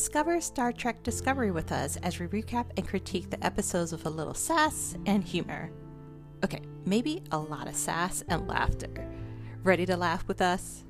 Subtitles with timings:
[0.00, 4.08] Discover Star Trek Discovery with us as we recap and critique the episodes with a
[4.08, 5.70] little sass and humor.
[6.42, 8.88] Okay, maybe a lot of sass and laughter.
[9.62, 10.84] Ready to laugh with us?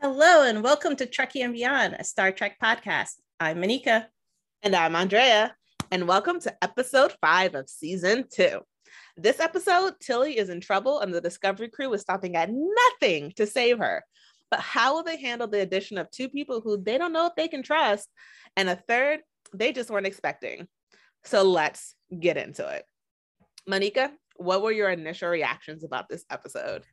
[0.00, 3.16] Hello, and welcome to Trekkie and Beyond, a Star Trek podcast.
[3.38, 4.06] I'm Moneca.
[4.62, 5.54] And I'm Andrea.
[5.90, 8.60] And welcome to episode five of season two.
[9.22, 13.46] This episode, Tilly is in trouble, and the Discovery crew is stopping at nothing to
[13.46, 14.02] save her.
[14.50, 17.34] But how will they handle the addition of two people who they don't know if
[17.36, 18.08] they can trust,
[18.56, 19.20] and a third
[19.52, 20.68] they just weren't expecting?
[21.24, 22.86] So let's get into it.
[23.68, 26.84] Moneca, what were your initial reactions about this episode?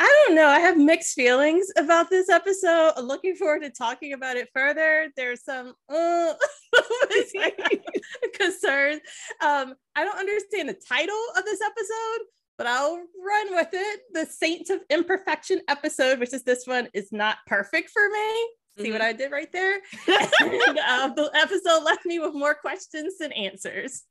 [0.00, 0.46] I don't know.
[0.46, 2.92] I have mixed feelings about this episode.
[2.96, 5.08] I'm looking forward to talking about it further.
[5.14, 6.32] There's some uh,
[8.34, 9.02] concerns.
[9.42, 12.26] Um, I don't understand the title of this episode,
[12.56, 14.00] but I'll run with it.
[14.14, 18.48] The Saints of Imperfection episode, which is this one, is not perfect for me.
[18.78, 18.92] See mm-hmm.
[18.92, 19.80] what I did right there?
[20.08, 24.04] and, uh, the episode left me with more questions than answers.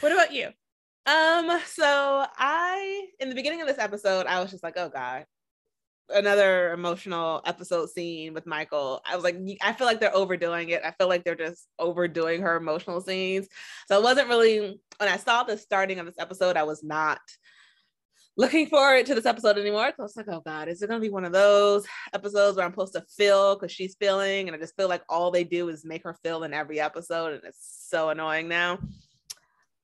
[0.00, 0.48] What about you?
[1.08, 5.24] Um, so I in the beginning of this episode, I was just like, oh God,
[6.10, 9.00] another emotional episode scene with Michael.
[9.06, 10.82] I was like, I feel like they're overdoing it.
[10.84, 13.48] I feel like they're just overdoing her emotional scenes.
[13.86, 17.20] So it wasn't really when I saw the starting of this episode, I was not
[18.36, 19.86] looking forward to this episode anymore.
[19.86, 22.72] I was like, oh God, is it gonna be one of those episodes where I'm
[22.72, 24.46] supposed to feel because she's feeling?
[24.46, 27.32] And I just feel like all they do is make her feel in every episode,
[27.32, 28.78] and it's so annoying now.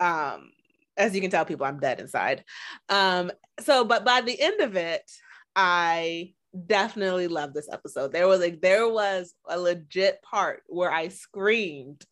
[0.01, 0.51] Um,
[0.97, 2.45] as you can tell, people, I'm dead inside.
[2.89, 5.11] Um, so, but by the end of it,
[5.57, 6.35] I
[6.67, 8.13] definitely love this episode.
[8.13, 12.05] There was like there was a legit part where I screamed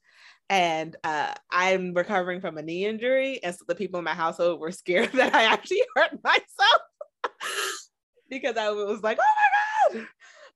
[0.50, 4.60] and uh, I'm recovering from a knee injury, and so the people in my household
[4.60, 6.82] were scared that I actually hurt myself
[8.28, 10.06] because I was like, "Oh my god!"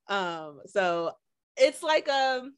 [0.09, 1.12] Um, so
[1.56, 2.54] it's like um,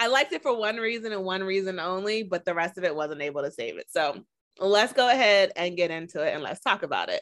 [0.00, 2.96] I liked it for one reason and one reason only, but the rest of it
[2.96, 3.86] wasn't able to save it.
[3.90, 4.24] So
[4.58, 7.20] let's go ahead and get into it and let's talk about it.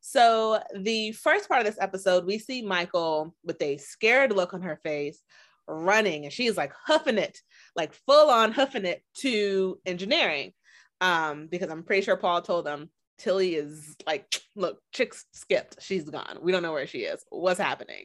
[0.00, 4.60] So, the first part of this episode, we see Michael with a scared look on
[4.60, 5.18] her face
[5.66, 7.38] running, and she's like hoofing it,
[7.74, 10.52] like full on hoofing it to engineering.
[11.00, 15.82] Um, because I'm pretty sure Paul told them Tilly is like, look, chick's skipped.
[15.82, 16.38] She's gone.
[16.42, 17.24] We don't know where she is.
[17.30, 18.04] What's happening?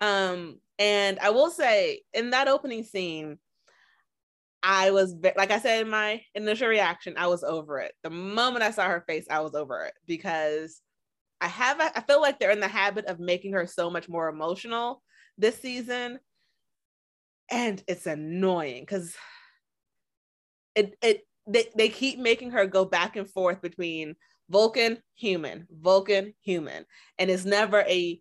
[0.00, 3.38] Um, and I will say in that opening scene,
[4.62, 7.92] I was like I said in my initial reaction, I was over it.
[8.02, 10.80] The moment I saw her face, I was over it because
[11.40, 14.28] I have I feel like they're in the habit of making her so much more
[14.28, 15.02] emotional
[15.36, 16.18] this season.
[17.50, 19.14] And it's annoying because
[20.74, 24.16] it it they, they keep making her go back and forth between
[24.50, 26.84] Vulcan, human, Vulcan, human.
[27.18, 28.20] And it's never a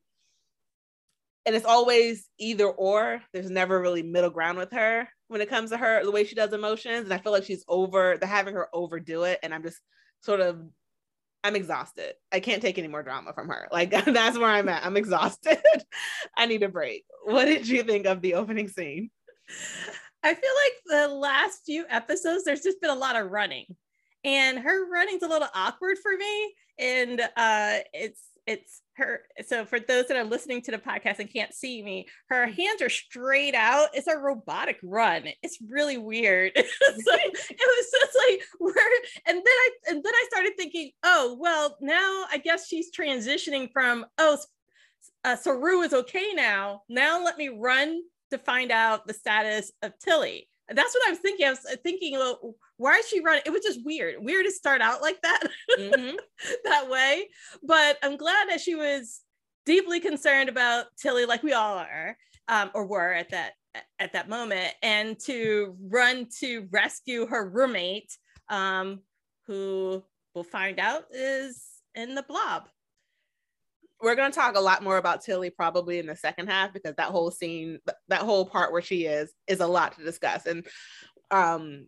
[1.45, 3.21] and it's always either or.
[3.33, 6.35] There's never really middle ground with her when it comes to her, the way she
[6.35, 7.05] does emotions.
[7.05, 9.39] And I feel like she's over, they're having her overdo it.
[9.43, 9.79] And I'm just
[10.21, 10.61] sort of,
[11.43, 12.13] I'm exhausted.
[12.31, 13.67] I can't take any more drama from her.
[13.71, 14.85] Like, that's where I'm at.
[14.85, 15.59] I'm exhausted.
[16.37, 17.05] I need a break.
[17.23, 19.09] What did you think of the opening scene?
[20.23, 23.65] I feel like the last few episodes, there's just been a lot of running.
[24.23, 26.53] And her running's a little awkward for me.
[26.79, 31.31] And uh, it's it's her so for those that are listening to the podcast and
[31.31, 33.89] can't see me her hands are straight out.
[33.93, 35.23] It's a robotic run.
[35.43, 36.53] It's really weird.
[36.87, 38.73] So it was just like where
[39.27, 43.69] and then i and then i started thinking oh well now i guess she's transitioning
[43.71, 44.37] from oh
[45.23, 46.83] uh, saru is okay now.
[46.89, 51.19] Now let me run to find out the status of tilly that's what I was
[51.19, 51.45] thinking.
[51.45, 53.43] I was thinking, well, why is she running?
[53.45, 54.15] It was just weird.
[54.19, 55.43] Weird to start out like that,
[55.79, 56.15] mm-hmm.
[56.65, 57.29] that way.
[57.63, 59.21] But I'm glad that she was
[59.65, 62.17] deeply concerned about Tilly, like we all are,
[62.47, 63.53] um, or were at that
[63.99, 68.11] at that moment, and to run to rescue her roommate,
[68.49, 69.01] um,
[69.45, 70.03] who
[70.33, 71.63] we'll find out is
[71.95, 72.63] in the blob
[74.01, 76.95] we're going to talk a lot more about Tilly probably in the second half because
[76.95, 77.79] that whole scene,
[78.09, 80.45] that whole part where she is, is a lot to discuss.
[80.45, 80.65] And
[81.31, 81.87] um,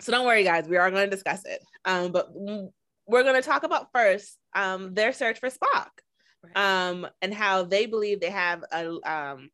[0.00, 1.60] so don't worry, guys, we are going to discuss it.
[1.84, 5.90] Um, but we're going to talk about first um, their search for Spock
[6.54, 9.50] um, and how they believe they have a um,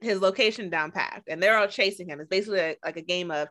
[0.00, 2.20] his location down packed and they're all chasing him.
[2.20, 3.48] It's basically a, like a game of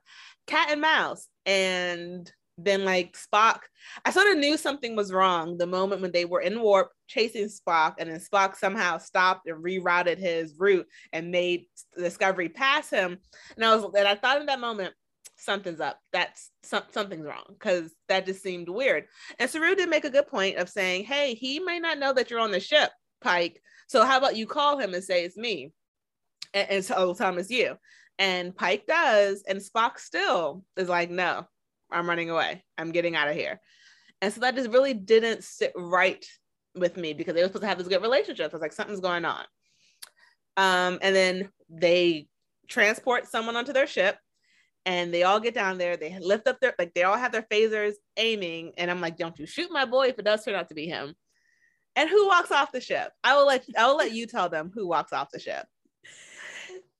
[0.47, 1.27] cat and mouse.
[1.45, 3.59] And then like Spock,
[4.05, 7.47] I sort of knew something was wrong the moment when they were in warp chasing
[7.47, 11.65] Spock, and then Spock somehow stopped and rerouted his route and made
[11.97, 13.17] Discovery pass him.
[13.55, 14.93] And I was and I thought in that moment,
[15.37, 15.99] something's up.
[16.13, 19.05] That's some, something's wrong because that just seemed weird.
[19.39, 22.29] And Saru did make a good point of saying, hey, he may not know that
[22.29, 22.89] you're on the ship,
[23.21, 23.61] Pike.
[23.87, 25.71] So how about you call him and say it's me?
[26.53, 27.75] And, and so oh, tell him it's you.
[28.17, 31.45] And Pike does, and Spock still is like, no,
[31.91, 32.63] I'm running away.
[32.77, 33.59] I'm getting out of here.
[34.21, 36.25] And so that just really didn't sit right
[36.73, 38.51] with me because they were supposed to have this good relationship.
[38.51, 39.43] I was like, something's going on.
[40.57, 42.27] Um, and then they
[42.67, 44.17] transport someone onto their ship
[44.85, 45.97] and they all get down there.
[45.97, 49.37] They lift up their like they all have their phasers aiming, and I'm like, "Don't
[49.39, 51.15] you shoot my boy if it does turn out to be him."
[51.95, 53.11] And who walks off the ship?
[53.23, 55.65] I will let I will let you tell them who walks off the ship.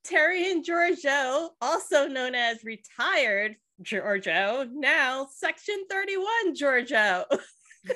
[0.04, 7.24] Terran Georgiou, also known as retired Georgiou, now Section 31 Georgiou.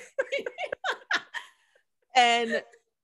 [2.17, 2.63] and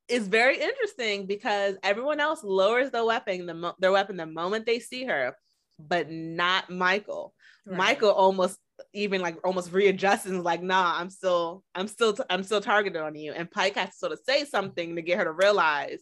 [0.08, 4.66] it's very interesting because everyone else lowers their weapon the mo- their weapon the moment
[4.66, 5.34] they see her
[5.78, 7.34] but not Michael.
[7.66, 7.76] Right.
[7.76, 8.58] Michael almost
[8.92, 12.60] even like almost readjusts and is like, nah, I'm still, I'm still, t- I'm still
[12.60, 13.32] targeted on you.
[13.32, 16.00] And Pike has to sort of say something to get her to realize,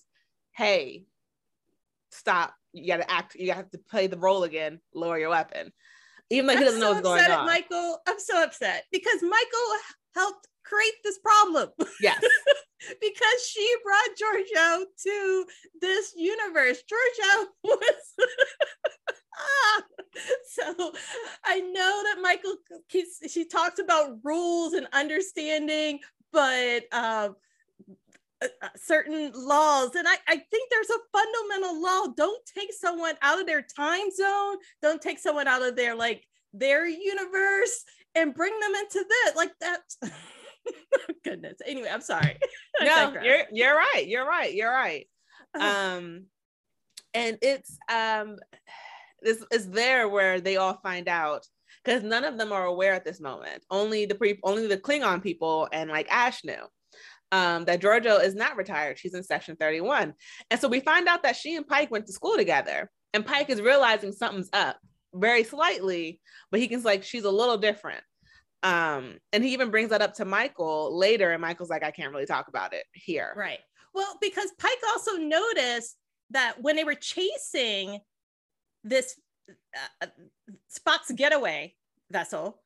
[0.53, 1.05] hey,
[2.11, 2.55] stop.
[2.73, 3.37] You got to act.
[3.37, 4.81] You have to play the role again.
[4.93, 5.73] Lower your weapon,
[6.31, 7.47] even though he doesn't so know what's going on.
[7.47, 9.77] Michael, I'm so upset because Michael
[10.15, 11.71] helped create this problem.
[12.01, 12.21] Yes.
[13.01, 15.47] because she brought Georgiou to
[15.81, 16.83] this universe.
[16.83, 18.27] Georgiou was
[20.47, 20.93] so
[21.45, 22.57] I know that Michael
[23.29, 26.01] she talks about rules and understanding,
[26.33, 27.37] but um,
[28.77, 33.47] certain laws and I, I think there's a fundamental law don't take someone out of
[33.47, 38.75] their time zone don't take someone out of their like their universe and bring them
[38.75, 39.81] into this like that
[41.25, 42.37] goodness anyway i'm sorry.
[42.83, 45.07] No you're you're right you're right you're right.
[45.59, 46.27] Um
[47.15, 48.39] and it's um
[49.23, 51.47] this is there where they all find out
[51.85, 53.65] because none of them are aware at this moment.
[53.71, 56.67] Only the pre, only the Klingon people and like Ash knew
[57.33, 58.99] um, that Georgiou is not retired.
[58.99, 60.15] She's in Section 31,
[60.51, 63.51] and so we find out that she and Pike went to school together, and Pike
[63.51, 64.77] is realizing something's up
[65.15, 68.03] very slightly, but he can like she's a little different.
[68.63, 72.13] Um, and he even brings that up to Michael later, and Michael's like, I can't
[72.13, 73.33] really talk about it here.
[73.37, 73.59] Right.
[73.95, 75.97] Well, because Pike also noticed
[76.31, 78.01] that when they were chasing
[78.83, 79.15] this
[80.03, 80.07] uh,
[80.73, 81.75] Spock's getaway
[82.11, 82.63] vessel,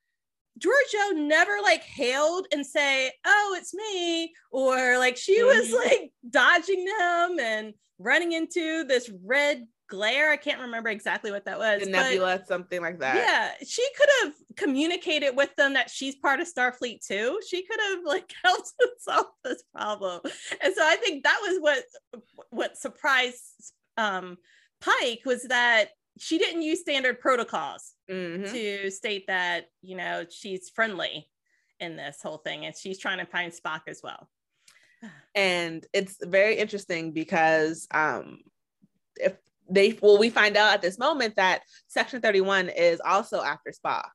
[0.59, 5.59] Georgiou never like hailed and say, "Oh, it's me," or like she mm-hmm.
[5.59, 10.31] was like dodging them and running into this red glare.
[10.31, 11.83] I can't remember exactly what that was.
[11.83, 13.17] The nebula, something like that.
[13.17, 17.41] Yeah, she could have communicated with them that she's part of Starfleet too.
[17.49, 20.21] She could have like helped solve this problem.
[20.63, 21.85] And so I think that was what
[22.51, 24.37] what surprised um,
[24.81, 28.53] Pike was that she didn't use standard protocols mm-hmm.
[28.53, 31.29] to state that you know she's friendly
[31.81, 34.29] in this whole thing and she's trying to find spock as well.
[35.35, 38.41] And it's very interesting because um
[39.17, 39.37] if
[39.71, 44.09] they well we find out at this moment that section 31 is also after spock.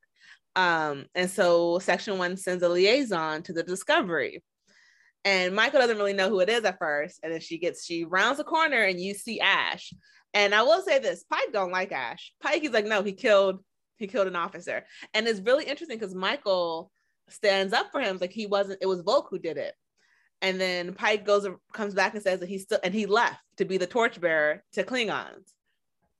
[0.55, 4.44] Um and so section 1 sends a liaison to the discovery.
[5.23, 8.03] And michael doesn't really know who it is at first and then she gets she
[8.03, 9.94] rounds the corner and you see ash
[10.33, 12.33] and I will say this: Pike don't like Ash.
[12.41, 13.63] Pike is like, no, he killed
[13.97, 16.91] he killed an officer, and it's really interesting because Michael
[17.29, 18.17] stands up for him.
[18.19, 18.79] Like he wasn't.
[18.81, 19.74] It was Voq who did it,
[20.41, 23.65] and then Pike goes comes back and says that he's still and he left to
[23.65, 25.51] be the torchbearer to Klingons.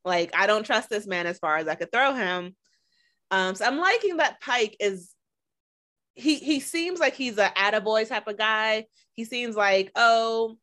[0.06, 2.56] Like I don't trust this man as far as I could throw him.
[3.32, 5.10] Um, so I'm liking that Pike is.
[6.16, 8.86] He he seems like he's a attaboy type of guy.
[9.14, 10.58] He seems like oh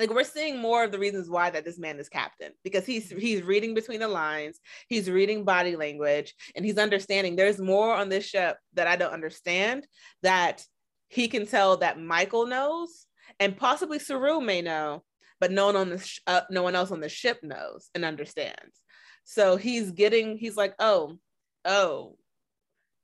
[0.00, 3.10] like we're seeing more of the reasons why that this man is captain because he's
[3.10, 7.36] he's reading between the lines he's reading body language and he's understanding.
[7.36, 9.86] There's more on this ship that i don't understand
[10.22, 10.64] that
[11.08, 13.06] he can tell that michael knows
[13.38, 15.02] and possibly saru may know
[15.40, 18.04] but no one on the sh- uh, no one else on the ship knows and
[18.04, 18.82] understands.
[19.24, 21.18] So he's getting he's like oh
[21.64, 22.16] oh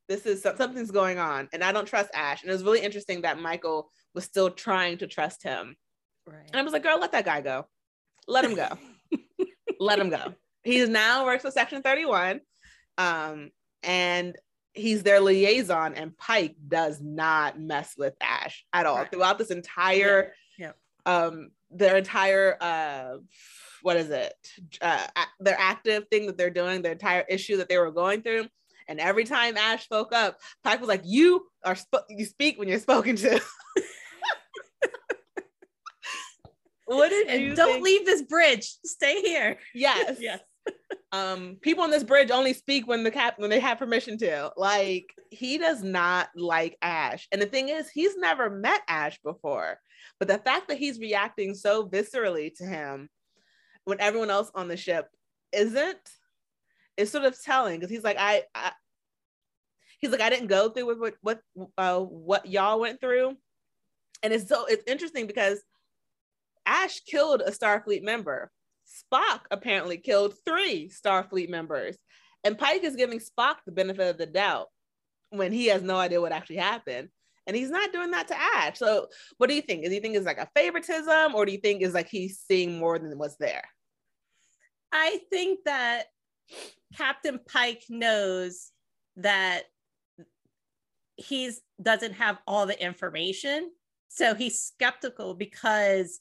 [0.09, 1.49] this is something's going on.
[1.53, 2.43] And i don't trust ash.
[2.43, 5.77] And it was really interesting that michael was still trying to trust him
[6.27, 6.49] Right.
[6.53, 7.67] And I was like, girl, let that guy go.
[8.27, 8.69] Let him go.
[9.81, 10.35] let him go.
[10.65, 12.41] He now works with Section 31.
[12.99, 13.53] Um,
[13.85, 14.37] and
[14.77, 19.11] he's their liaison, and Pike does not mess with Ash at all right.
[19.11, 20.73] throughout this entire yeah.
[21.07, 21.27] yeah.
[21.27, 23.17] um their entire uh
[23.83, 24.35] what is it?
[24.81, 25.07] Uh
[25.41, 28.47] their active thing that they're doing, the entire issue that they were going through.
[28.89, 32.69] And every time Ash spoke up, Pike was like, "You are sp- you speak when
[32.69, 33.41] you're spoken to."
[36.87, 37.85] What did and you don't think?
[37.85, 38.63] leave this bridge.
[38.85, 39.59] Stay here.
[39.75, 40.19] Yes.
[40.21, 40.41] yes.
[41.13, 44.51] um people on this bridge only speak when the cap when they have permission to
[44.57, 49.79] like he does not like ash and the thing is he's never met ash before
[50.19, 53.09] but the fact that he's reacting so viscerally to him
[53.85, 55.07] when everyone else on the ship
[55.53, 56.11] isn't
[56.97, 58.73] is sort of telling because he's like I, I
[60.01, 61.41] he's like i didn't go through with what what
[61.79, 63.37] uh, what y'all went through
[64.25, 65.63] and it's so it's interesting because
[66.67, 68.51] ash killed a starfleet member
[68.87, 71.97] Spock apparently killed three Starfleet members,
[72.45, 74.69] and Pike is giving Spock the benefit of the doubt
[75.31, 77.09] when he has no idea what actually happened.
[77.47, 78.79] And he's not doing that to Ash.
[78.79, 79.07] So,
[79.39, 79.85] what do you think?
[79.85, 82.79] Do you think it's like a favoritism, or do you think is like he's seeing
[82.79, 83.63] more than what's there?
[84.91, 86.07] I think that
[86.97, 88.73] Captain Pike knows
[89.17, 89.63] that
[91.17, 93.71] he's doesn't have all the information,
[94.09, 96.21] so he's skeptical because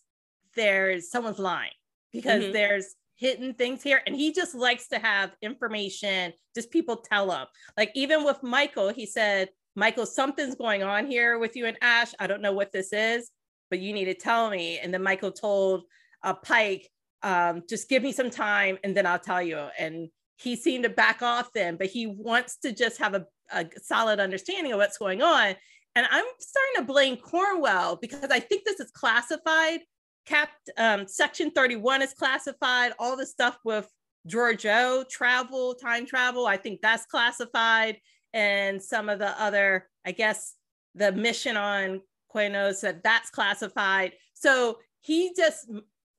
[0.56, 1.72] there's someone's lying
[2.12, 2.54] because mm-hmm.
[2.54, 4.02] there's hidden things here.
[4.06, 7.48] And he just likes to have information just people tell him.
[7.78, 12.14] Like even with michael he said michael something's going on here with you and ash.
[12.20, 13.32] I don't know what this is
[13.70, 14.80] but you need to tell me.
[14.80, 15.84] And then michael told
[16.24, 16.90] uh, pike
[17.24, 19.68] um, just give me some time and then i'll tell you.
[19.80, 23.66] And he seemed to back off then but he wants to just have a, a
[23.82, 25.56] solid understanding of what's going on.
[25.96, 29.80] And i'm starting to blame cornwell because i think this is classified
[30.26, 33.90] cap um, section 31 is classified all the stuff with
[34.28, 37.98] Georgiou, travel time travel i think that's classified.
[38.34, 40.56] And some of the other i guess
[40.96, 42.02] the mission on
[42.36, 44.14] Qo'noS said that's classified.
[44.34, 45.70] So he just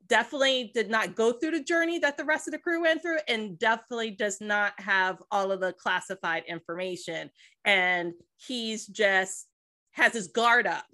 [0.07, 3.19] definitely did not go through the journey that the rest of the crew went through
[3.29, 7.31] and definitely does not have all of the classified information.
[7.65, 9.47] And he's just
[9.93, 10.85] has his guard up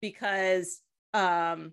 [0.00, 0.80] because
[1.14, 1.72] um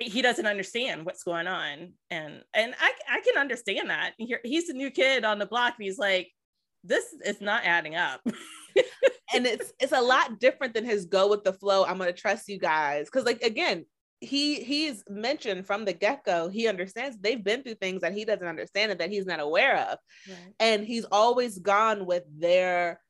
[0.00, 1.92] he doesn't understand what's going on.
[2.10, 4.12] And and i i can understand that.
[4.44, 6.28] He's a new kid on the block and he's like
[6.82, 8.20] this is not adding up.
[9.32, 12.20] And it's it's a lot different than his go with the flow i'm going to
[12.20, 13.06] trust you guys.
[13.06, 13.84] Because like again
[14.20, 18.46] he he's mentioned from the get-go he understands they've been through things that he doesn't
[18.46, 19.98] understand and that he's not aware of.
[20.28, 20.54] Right.
[20.58, 23.00] and he's always gone with their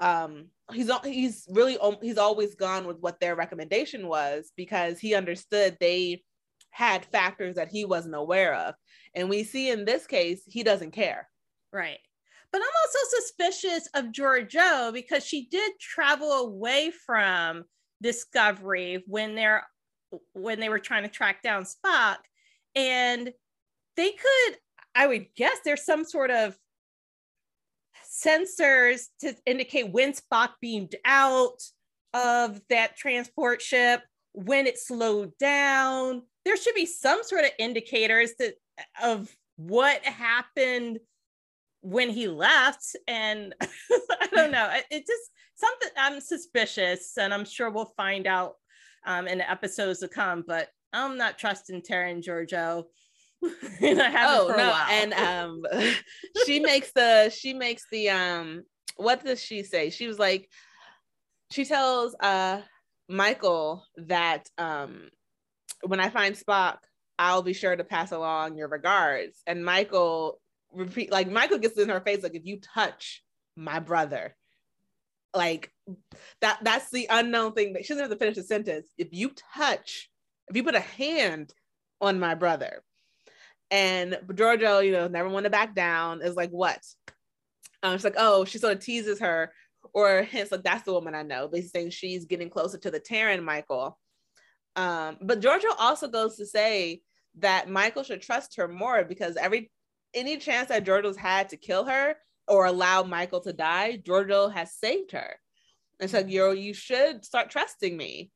[0.00, 5.76] um he's he's really he's always gone with what their recommendation was because he understood
[5.80, 6.22] they
[6.70, 8.74] had factors that he wasn't aware of.
[9.14, 11.28] And we see in this case, he doesn't care.
[11.72, 11.98] Right.
[12.52, 17.64] But I'm also suspicious of Georgiou because she did travel away from
[18.00, 19.66] Discovery when they're
[20.32, 22.16] when they were trying to track down Spock.
[22.74, 23.30] And
[23.96, 24.58] they could,
[24.94, 26.56] I would guess there's some sort of
[28.24, 31.60] sensors to indicate when Spock beamed out
[32.14, 38.32] of that transport ship, when it slowed down, there should be some sort of indicators
[38.38, 38.54] that
[39.02, 40.98] of what happened
[41.82, 44.70] when he left and i don't know.
[44.90, 48.54] It just something i'm suspicious and i'm sure we'll find out
[49.06, 52.84] um, in the episodes to come but i'm not trusting Terran Georgiou
[53.82, 55.62] and I oh no and um
[56.46, 58.62] she makes the she makes the um
[58.96, 59.90] what does she say?
[59.90, 60.48] She was like
[61.52, 62.62] she tells uh
[63.08, 65.08] michael that um
[65.82, 66.78] when I find Spock,
[67.18, 69.42] I'll be sure to pass along your regards.
[69.46, 70.40] And Michael
[70.72, 73.22] repeat like Michael gets in her face like if you touch
[73.56, 74.36] my brother,
[75.34, 75.72] like
[76.40, 78.86] that that's the unknown thing that she doesn't have to finish the sentence.
[78.96, 80.10] If you touch,
[80.48, 81.52] if you put a hand
[82.00, 82.82] on my brother,
[83.70, 86.80] and Georgiou, you know, never want to back down, is like, what?
[87.82, 89.52] Um, she's like, oh, she sort of teases her
[89.94, 92.98] or hints like that's the woman I know, basically saying she's getting closer to the
[92.98, 93.98] Terran Michael.
[94.78, 97.02] Um, but Georgiou also goes to say
[97.38, 99.72] that Michael should trust her more because every
[100.14, 102.14] any chance that Georgiou's had to kill her
[102.46, 105.34] or allow Michael to die, Georgiou has saved her.
[106.00, 108.30] And so you you should start trusting me.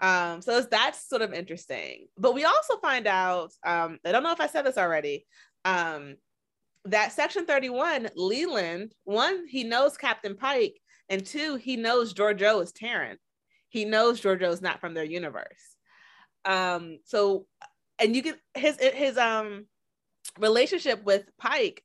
[0.00, 2.06] Um, so that's sort of interesting.
[2.16, 5.26] But we also find out, um, I don't know if I said this already,
[5.64, 6.14] um,
[6.84, 10.78] that Section 31, Leland, one, he knows Captain Pike,
[11.08, 13.18] and two, he knows Georgiou is Terran.
[13.68, 15.76] He knows Georgiou is not from their universe.
[16.44, 17.46] Um, so
[17.98, 19.66] and you get his his um
[20.38, 21.82] relationship with Pike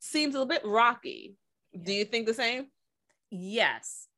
[0.00, 1.36] seems a little bit rocky.
[1.82, 2.66] Do you think the same?
[3.30, 4.08] Yes.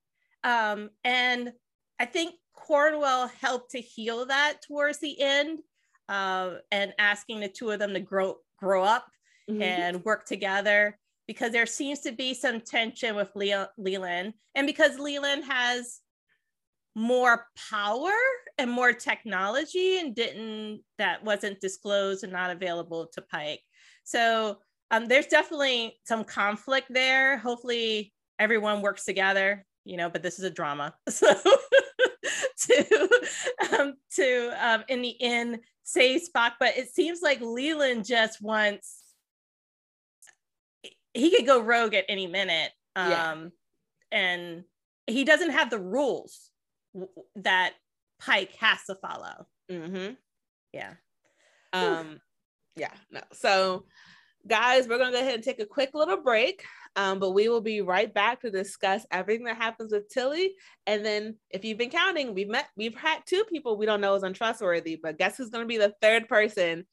[0.44, 1.52] Um, and
[1.98, 5.60] I think Cornwell helped to heal that towards the end,
[6.08, 9.06] uh, and asking the two of them to grow grow up
[9.48, 9.62] mm-hmm.
[9.62, 15.44] and work together because there seems to be some tension with Leland, and because Leland
[15.44, 16.00] has
[16.96, 18.12] more power
[18.60, 23.60] and more technology and didn't that wasn't disclosed and not available to Pike.
[24.04, 24.58] So
[24.90, 27.38] um, there's definitely some conflict there.
[27.38, 30.94] Hopefully, everyone works together, you know, but this is a drama.
[31.10, 31.34] So,
[32.66, 33.08] to,
[33.78, 36.52] um, to um, in the end, save Spock.
[36.60, 39.02] But it seems like Leland just wants,
[41.14, 42.70] he could go rogue at any minute.
[42.94, 43.46] Um, yeah.
[44.12, 44.64] And
[45.06, 46.50] he doesn't have the rules
[47.36, 47.72] that
[48.20, 49.46] Pike has to follow.
[49.70, 50.14] Mm-hmm.
[50.72, 50.92] Yeah.
[51.72, 52.20] Um,
[52.76, 53.20] yeah, no.
[53.32, 53.84] So
[54.46, 56.64] guys, we're gonna go ahead and take a quick little break.
[56.96, 60.54] Um, but we will be right back to discuss everything that happens with Tilly.
[60.86, 64.14] And then if you've been counting, we've met we've had two people we don't know
[64.14, 66.86] is untrustworthy, but guess who's gonna be the third person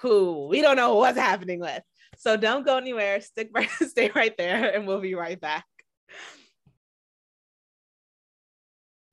[0.00, 1.82] who we don't know what's happening with.
[2.16, 5.64] So don't go anywhere, stick right, stay right there, and we'll be right back.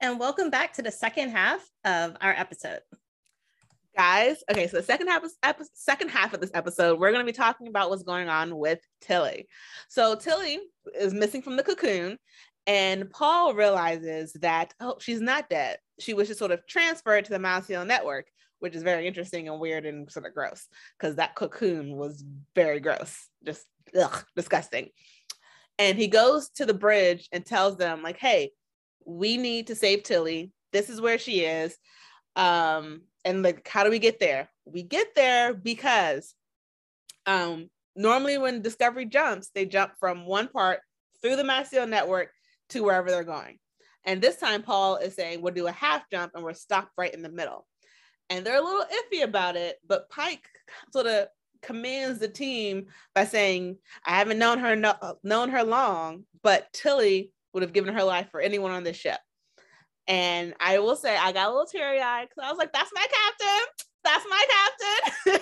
[0.02, 2.80] And welcome back to the second half of our episode
[3.98, 4.42] guys.
[4.50, 7.30] Okay, so the second half of epi- second half of this episode, we're going to
[7.30, 9.50] be talking about what's going on with Tilly.
[9.90, 10.60] So Tilly
[10.96, 12.18] is missing from the cocoon,
[12.66, 15.80] and Paul realizes that oh, she's not dead.
[16.00, 18.28] She was just sort of transferred to the mycelial network,
[18.60, 20.66] which is very interesting and weird and sort of gross
[20.98, 22.24] because that cocoon was
[22.56, 23.66] very gross, just
[24.00, 24.92] ugh, disgusting.
[25.78, 28.52] And he goes to the bridge and tells them, like, "Hey,
[29.06, 30.52] we need to save Tilly.
[30.72, 31.78] This is where she is."
[32.36, 36.34] Um, and like how do we get there we get there because
[37.26, 40.80] um normally when discovery jumps they jump from one part
[41.22, 42.32] through the mycelial network
[42.70, 43.58] to wherever they're going
[44.06, 47.14] and this time paul is saying we'll do a half jump and we're stopped right
[47.14, 47.66] in the middle
[48.30, 50.48] and they're a little iffy about it but pike
[50.94, 51.28] sort of
[51.62, 53.76] commands the team by saying
[54.06, 58.30] i haven't known her no- known her long but tilly would have given her life
[58.32, 59.20] for anyone on this ship
[60.10, 62.92] and I will say, I got a little teary eyed because I was like, that's
[62.96, 63.86] my captain.
[64.04, 64.46] That's my
[65.28, 65.42] captain.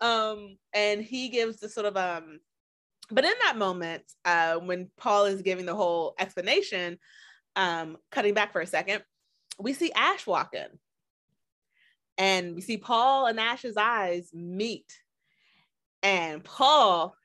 [0.00, 2.38] um, and he gives the sort of, um,
[3.10, 6.98] but in that moment, uh, when Paul is giving the whole explanation,
[7.56, 9.02] um, cutting back for a second,
[9.58, 10.68] we see Ash walking.
[12.16, 14.92] And we see Paul and Ash's eyes meet.
[16.04, 17.16] And Paul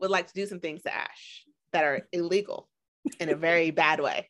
[0.00, 2.68] would like to do some things to Ash that are illegal
[3.18, 4.28] in a very bad way.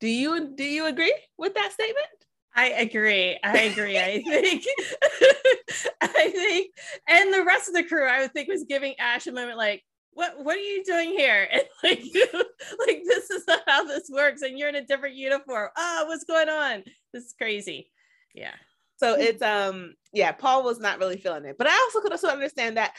[0.00, 2.06] Do you do you agree with that statement?
[2.54, 3.38] I agree.
[3.44, 3.98] I agree.
[3.98, 4.64] I think
[6.00, 6.70] I think
[7.08, 9.84] and the rest of the crew I would think was giving Ash a moment like
[10.12, 11.48] what what are you doing here?
[11.52, 12.02] And like
[12.86, 15.70] like this is not how this works and you're in a different uniform.
[15.76, 16.82] Oh, what's going on?
[17.12, 17.90] This is crazy.
[18.34, 18.54] Yeah.
[18.96, 21.56] So it's um yeah, Paul was not really feeling it.
[21.56, 22.94] But I also could also understand that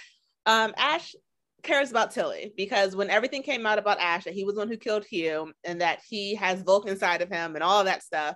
[0.46, 1.16] um Ash
[1.64, 4.68] cares about Tilly because when everything came out about Ash that he was the one
[4.68, 8.36] who killed Hugh and that he has Vulcan inside of him and all that stuff,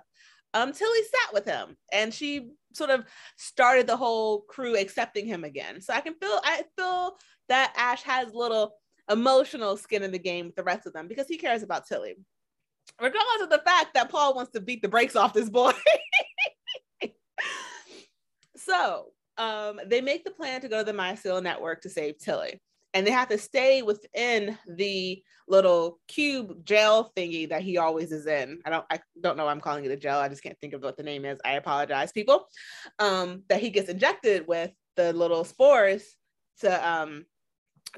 [0.54, 3.04] um, Tilly sat with him and she sort of
[3.36, 5.80] started the whole crew accepting him again.
[5.80, 7.16] So I can feel I feel
[7.48, 8.74] that Ash has little
[9.10, 12.16] emotional skin in the game with the rest of them because he cares about Tilly.
[13.00, 15.72] Regardless of the fact that Paul wants to beat the brakes off this boy.
[18.56, 22.60] so um, they make the plan to go to the mycelial network to save Tilly
[22.96, 28.26] and they have to stay within the little cube jail thingy that he always is
[28.26, 28.60] in.
[28.64, 30.16] I don't I don't know why I'm calling it a jail.
[30.16, 31.38] I just can't think of what the name is.
[31.44, 32.48] I apologize, people.
[32.98, 36.02] Um, that he gets injected with the little spores
[36.62, 37.26] to um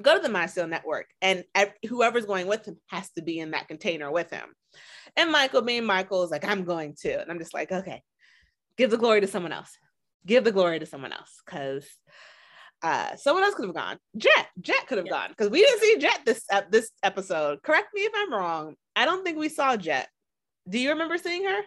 [0.02, 1.44] go to the mycelial network, and
[1.88, 4.48] whoever's going with him has to be in that container with him.
[5.16, 8.02] And Michael, being Michael, is like, I'm going to, and I'm just like, okay,
[8.76, 9.72] give the glory to someone else.
[10.26, 11.86] Give the glory to someone else, because
[12.82, 13.98] uh someone else could have gone.
[14.16, 15.12] Jett jett could have yeah.
[15.12, 17.62] gone because we didn't see jett this uh, this episode.
[17.62, 18.74] Correct me if i'm wrong.
[18.96, 20.08] I don't think we saw jett.
[20.68, 21.60] Do you remember seeing her?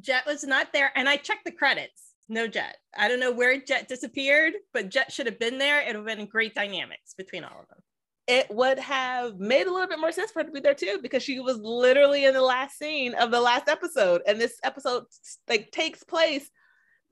[0.00, 2.12] Jett was not there and i checked the credits.
[2.28, 2.76] No jett.
[2.96, 5.80] I don't know where jett disappeared but jett should have been there.
[5.80, 7.78] It would have been great dynamics between all of them.
[8.26, 10.98] It would have made a little bit more sense for her to be there too
[11.02, 15.04] because she was literally in the last scene of the last episode and this episode
[15.48, 16.50] like takes place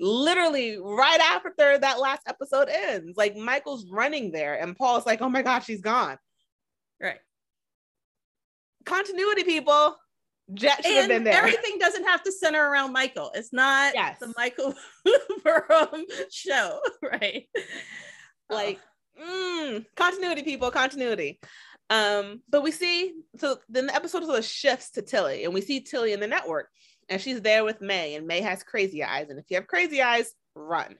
[0.00, 3.16] literally right after that last episode ends.
[3.16, 6.18] Like Michael's running there, and Paul's like, "Oh my god, she's gone."
[7.00, 7.18] Right.
[8.84, 9.96] Continuity, people.
[10.54, 11.34] Jett should have been there.
[11.34, 13.30] Everything doesn't have to center around Michael.
[13.34, 14.18] It's not yes.
[14.20, 14.74] the Michael
[16.30, 17.48] show, right?
[18.48, 18.78] Like,
[19.20, 21.40] mm, continuity, people, continuity.
[21.90, 25.60] Um, but we see so then the episode sort of shifts to Tilly, and we
[25.60, 26.68] see Tilly in the network,
[27.08, 29.28] and she's there with May, and May has crazy eyes.
[29.30, 30.96] And if you have crazy eyes, run.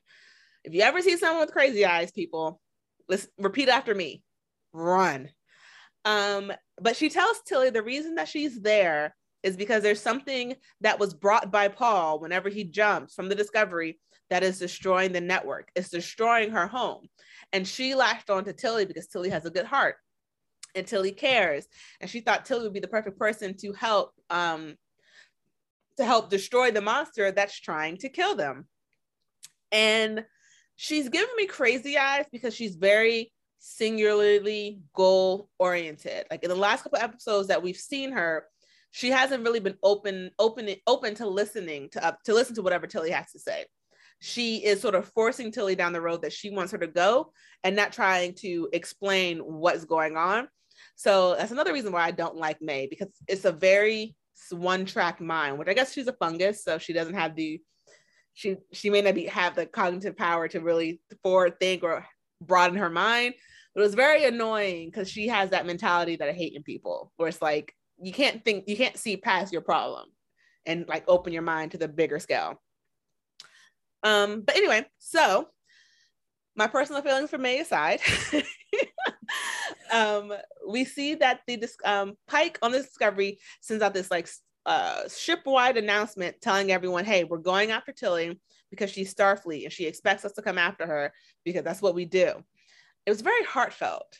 [0.65, 2.61] If you ever see someone with crazy eyes, people,
[3.09, 4.23] let's repeat after me
[4.73, 5.29] run.
[6.05, 10.99] Um, but she tells Tilly the reason that she's there is because there's something that
[10.99, 13.99] was brought by Paul whenever he jumps from the discovery
[14.31, 15.69] that is destroying the network.
[15.75, 17.07] It's destroying her home.
[17.53, 19.97] And she latched on to Tilly because Tilly has a good heart
[20.75, 21.67] and Tilly cares.
[22.01, 24.75] And she thought Tilly would be the perfect person to help um,
[25.97, 28.67] to help destroy the monster that's trying to kill them.
[29.73, 30.25] And
[30.77, 36.27] she's giving me crazy eyes because she's very singularly goal oriented.
[36.31, 38.47] Like in the last couple episodes that we've seen her,
[38.91, 42.87] she hasn't really been open open open to listening to up to listen to whatever
[42.87, 43.65] Tilly has to say.
[44.21, 47.33] She is sort of forcing Tilly down the road that she wants her to go
[47.65, 50.49] and not trying to explain what's going on.
[50.95, 54.15] So that's another reason why I don't like May because it's a very
[54.51, 57.61] one track mind, which I guess she's a fungus, so she doesn't have the
[58.35, 62.07] she she may not be have the cognitive power to really forward think or
[62.41, 63.35] broaden her mind.
[63.75, 67.13] But it was very annoying because she has that mentality that I hate in people,
[67.17, 70.09] where it's like you can't think you can't see past your problem
[70.67, 72.61] and like open your mind to the bigger scale.
[74.03, 75.49] Um, but anyway, so
[76.57, 78.01] my personal feelings for May aside,
[79.93, 80.33] um,
[80.69, 84.29] we see that the um, Pike on the Discovery sends out this like
[84.65, 89.87] uh, ship-wide announcement telling everyone, "Hey, we're going after Tilly because she's Starfleet and she
[89.87, 91.13] expects us to come after her
[91.45, 92.33] because that's what we do."
[93.07, 94.19] It was very heartfelt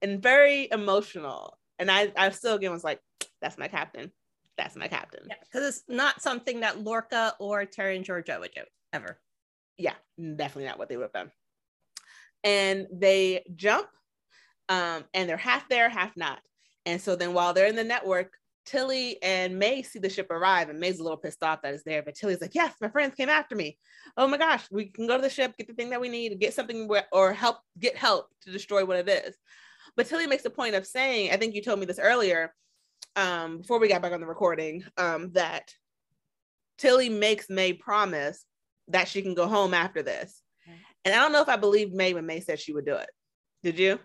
[0.00, 3.00] and very emotional, and I, I still again was like,
[3.40, 4.10] "That's my captain.
[4.56, 8.62] That's my captain." Because yeah, it's not something that Lorca or Terran Georgiou would do
[8.92, 9.20] ever.
[9.76, 11.32] Yeah, definitely not what they would have done.
[12.44, 13.88] And they jump
[14.68, 16.40] um, and they're half there, half not.
[16.86, 18.32] And so then while they're in the network,
[18.64, 21.82] Tilly and May see the ship arrive, and May's a little pissed off that it's
[21.82, 22.02] there.
[22.02, 23.78] But Tilly's like, "Yes, my friends came after me.
[24.16, 26.38] Oh my gosh, we can go to the ship, get the thing that we need,
[26.38, 29.36] get something or help get help to destroy what it is."
[29.96, 32.54] But Tilly makes a point of saying, I think you told me this earlier,
[33.16, 35.74] um, before we got back on the recording, um, that
[36.78, 38.44] Tilly makes May promise
[38.88, 40.40] that she can go home after this.
[41.04, 43.10] And I don't know if I believed May when May said she would do it.
[43.62, 43.98] Did you?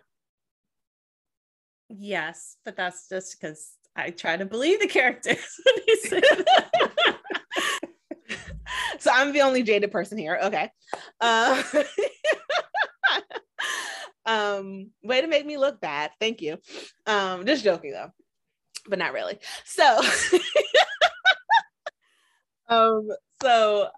[1.90, 5.38] Yes, but that's just because I try to believe the characters
[9.00, 10.40] so I'm the only jaded person here.
[10.44, 10.70] Okay.
[11.20, 11.64] Uh,
[14.26, 16.12] um, way to make me look bad.
[16.20, 16.58] Thank you.
[17.06, 18.12] Um, just joking though,
[18.88, 19.40] but not really.
[19.66, 20.02] So,
[22.68, 23.10] um,
[23.42, 23.90] so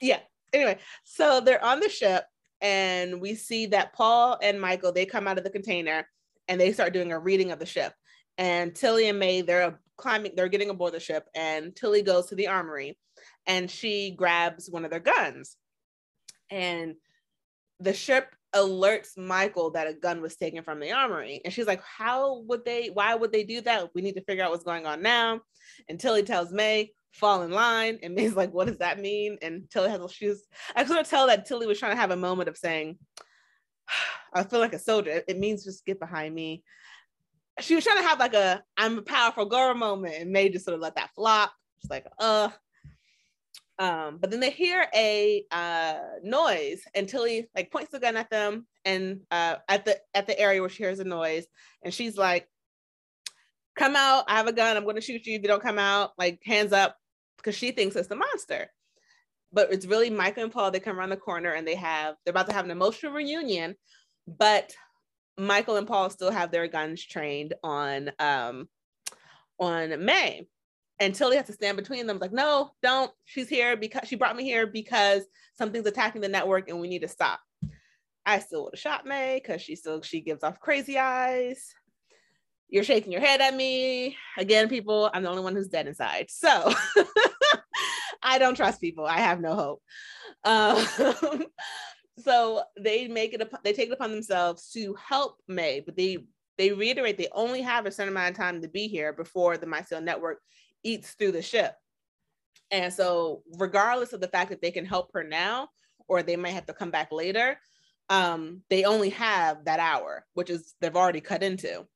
[0.00, 0.20] yeah.
[0.52, 2.24] Anyway, so they're on the ship,
[2.60, 6.06] and we see that Paul and Michael they come out of the container
[6.48, 7.92] and they start doing a reading of the ship.
[8.38, 12.34] And Tilly and May, they're climbing, they're getting aboard the ship, and Tilly goes to
[12.34, 12.98] the armory
[13.46, 15.56] and she grabs one of their guns.
[16.50, 16.94] And
[17.80, 21.40] the ship alerts Michael that a gun was taken from the armory.
[21.44, 23.90] And she's like, How would they, why would they do that?
[23.94, 25.40] We need to figure out what's going on now.
[25.88, 27.98] And Tilly tells May, fall in line.
[28.02, 29.38] And May's like, What does that mean?
[29.42, 30.44] And Tilly has, she's,
[30.76, 32.98] I of tell that Tilly was trying to have a moment of saying,
[34.34, 35.22] I feel like a soldier.
[35.26, 36.62] It means just get behind me.
[37.60, 40.64] She was trying to have like a I'm a powerful girl moment and May just
[40.64, 41.52] sort of let that flop.
[41.80, 42.50] She's like, uh.
[43.78, 48.30] Um, but then they hear a uh, noise and Tilly like points the gun at
[48.30, 51.46] them and uh, at the at the area where she hears a noise
[51.82, 52.48] and she's like,
[53.74, 56.12] come out, I have a gun, I'm gonna shoot you if you don't come out,
[56.16, 56.96] like hands up,
[57.38, 58.70] because she thinks it's the monster
[59.52, 60.70] but it's really Micah and Paul.
[60.70, 63.76] They come around the corner and they have they're about to have an emotional reunion,
[64.26, 64.72] but
[65.38, 68.68] Michael and Paul still have their guns trained on um
[69.58, 70.46] on May.
[71.00, 73.10] And Tilly has to stand between them, like, no, don't.
[73.24, 75.22] She's here because she brought me here because
[75.54, 77.40] something's attacking the network and we need to stop.
[78.24, 81.74] I still would have shot May because she still she gives off crazy eyes.
[82.68, 84.16] You're shaking your head at me.
[84.38, 86.26] Again, people, I'm the only one who's dead inside.
[86.30, 86.72] So
[88.22, 89.04] I don't trust people.
[89.04, 89.82] I have no hope.
[90.44, 91.44] Um,
[92.18, 93.52] so they make it.
[93.64, 96.18] They take it upon themselves to help May, but they
[96.58, 99.66] they reiterate they only have a certain amount of time to be here before the
[99.66, 100.40] mycelial network
[100.82, 101.74] eats through the ship.
[102.70, 105.68] And so, regardless of the fact that they can help her now,
[106.08, 107.58] or they might have to come back later,
[108.08, 111.86] um, they only have that hour, which is they've already cut into.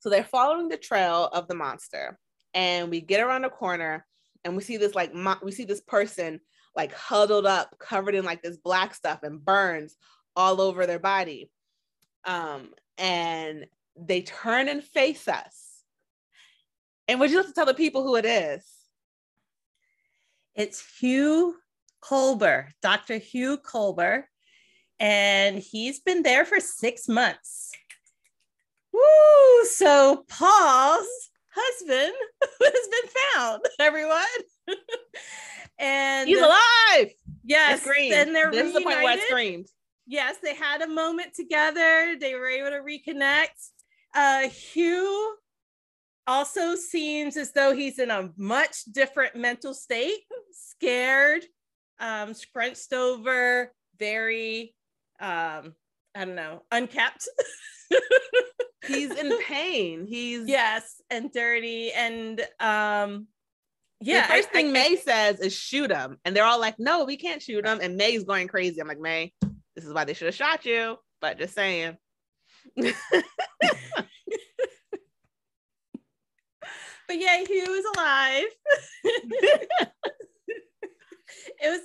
[0.00, 2.18] So they're following the trail of the monster,
[2.52, 4.06] and we get around a corner,
[4.44, 6.40] and we see this like mo- we see this person
[6.76, 9.96] like huddled up, covered in like this black stuff and burns
[10.36, 11.50] all over their body.
[12.24, 15.82] Um, and they turn and face us.
[17.06, 18.64] And would you like to tell the people who it is?
[20.54, 21.56] It's Hugh
[22.02, 23.18] Culber, Dr.
[23.18, 24.24] Hugh Culber,
[24.98, 27.72] and he's been there for six months.
[28.92, 29.64] Woo!
[29.66, 34.24] So Paul's husband has been found, everyone.
[35.78, 37.12] and he's alive.
[37.44, 38.66] Yes, and they're this reunited.
[38.66, 39.68] is the point where I screamed.
[40.06, 42.16] yes, they had a moment together.
[42.18, 43.70] They were able to reconnect.
[44.14, 45.36] Uh, Hugh
[46.26, 50.20] also seems as though he's in a much different mental state,
[50.52, 51.44] scared,
[52.00, 54.74] um, scrunched over, very,
[55.20, 55.74] um,
[56.14, 57.26] I don't know, unkept.
[58.86, 60.06] he's in pain.
[60.06, 63.26] He's yes, and dirty, and um,
[64.00, 64.26] yeah.
[64.26, 67.04] The first I- thing I- May says is shoot him, and they're all like, "No,
[67.04, 68.80] we can't shoot him." And May's going crazy.
[68.80, 69.32] I'm like, May,
[69.74, 70.96] this is why they should have shot you.
[71.20, 71.96] But just saying.
[72.76, 72.92] but
[77.10, 78.44] yeah, Hugh is alive.
[79.04, 79.68] it
[81.62, 81.80] was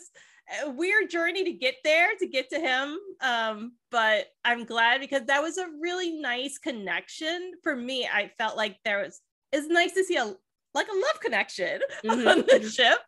[0.65, 2.97] a weird journey to get there, to get to him.
[3.21, 8.05] Um, but I'm glad because that was a really nice connection for me.
[8.11, 9.19] I felt like there was
[9.51, 10.33] it's nice to see a
[10.73, 12.31] like a love connection Mhm.
[12.31, 12.99] on the ship,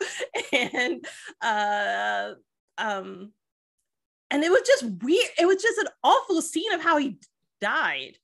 [0.51, 1.06] and
[1.41, 2.34] uh,
[2.77, 3.32] um,
[4.32, 5.30] and it was just weird.
[5.39, 7.17] It was just an awful scene of how he
[7.60, 8.17] died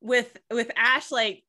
[0.00, 1.42] with with Ash like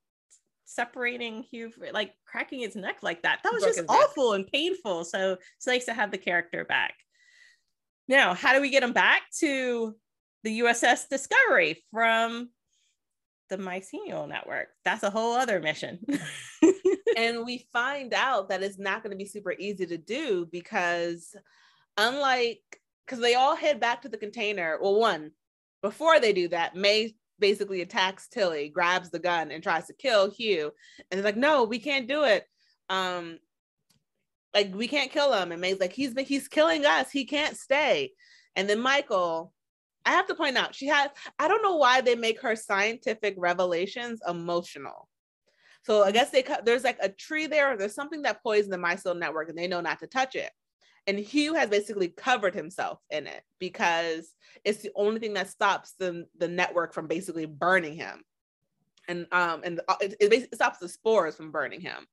[0.65, 3.39] separating Hugh, like cracking his neck like that.
[3.43, 3.89] That was just neck.
[3.89, 5.05] awful and painful.
[5.05, 6.95] So it's nice to have the character back.
[8.07, 9.95] Now, how do we get them back to
[10.43, 12.49] the USS Discovery from
[13.49, 14.67] the Mycelial Network?
[14.83, 15.99] That's a whole other mission.
[17.17, 21.35] and we find out that it's not going to be super easy to do because
[21.97, 22.61] unlike
[23.05, 25.31] because they all head back to the container well one
[25.81, 30.29] before they do that may basically attacks tilly grabs the gun and tries to kill
[30.29, 30.71] hugh
[31.09, 32.45] and they're like no we can't do it
[32.89, 33.39] um
[34.55, 37.57] like we can't kill him and may's like he's been he's killing us he can't
[37.57, 38.11] stay
[38.55, 39.53] and then michael
[40.05, 43.35] i have to point out she has i don't know why they make her scientific
[43.37, 45.07] revelations emotional
[45.85, 46.65] so I guess they cut.
[46.65, 47.73] There's like a tree there.
[47.73, 50.49] Or there's something that poisoned the mycelial network, and they know not to touch it.
[51.07, 54.31] And Hugh has basically covered himself in it because
[54.63, 58.23] it's the only thing that stops the the network from basically burning him.
[59.07, 62.07] And um and it, it stops the spores from burning him.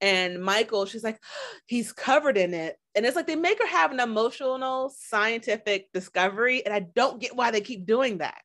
[0.00, 1.20] And Michael, she's like,
[1.66, 2.76] he's covered in it.
[2.94, 6.64] And it's like they make her have an emotional scientific discovery.
[6.64, 8.40] And I don't get why they keep doing that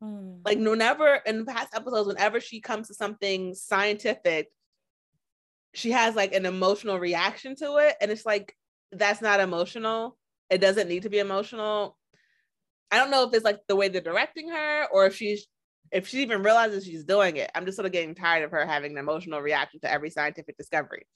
[0.00, 0.36] hmm.
[0.44, 4.48] like whenever in past episodes whenever she comes to something scientific
[5.74, 8.54] she has like an emotional reaction to it and it's like
[8.92, 10.16] that's not emotional
[10.48, 11.96] it doesn't need to be emotional
[12.90, 15.46] i don't know if it's like the way they're directing her or if she's
[15.92, 18.64] if she even realizes she's doing it i'm just sort of getting tired of her
[18.66, 21.06] having an emotional reaction to every scientific discovery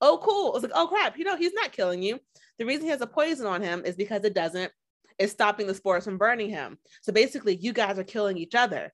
[0.00, 2.18] oh cool it's like oh crap you know he's not killing you
[2.58, 4.72] the reason he has a poison on him is because it doesn't
[5.20, 6.78] it's stopping the spores from burning him.
[7.02, 8.90] So basically, you guys are killing each other.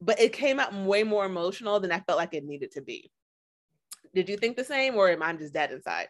[0.00, 3.10] But it came out way more emotional than I felt like it needed to be.
[4.14, 6.06] Did you think the same, or am I just dead inside?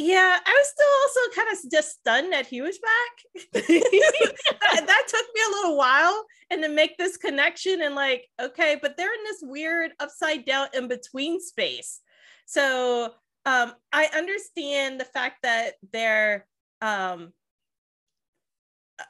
[0.00, 3.52] Yeah, I was still also kind of just stunned that he was back.
[3.52, 8.78] that, that took me a little while and to make this connection and like, okay,
[8.80, 11.98] but they're in this weird upside down in between space.
[12.46, 13.12] So
[13.44, 16.46] um, I understand the fact that they're
[16.80, 17.32] um,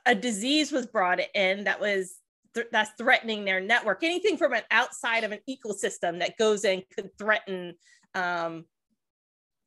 [0.07, 2.14] a disease was brought in that was
[2.55, 4.03] th- that's threatening their network.
[4.03, 7.74] Anything from an outside of an ecosystem that goes in could threaten
[8.14, 8.64] um,